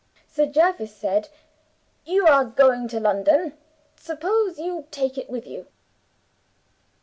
Sir 0.25 0.47
Jervis 0.47 0.95
said, 0.95 1.29
'You 2.05 2.25
are 2.25 2.43
going 2.43 2.87
to 2.87 2.99
London; 2.99 3.53
suppose 3.95 4.57
you 4.57 4.87
take 4.89 5.15
it 5.15 5.29
with 5.29 5.45
you? 5.45 5.67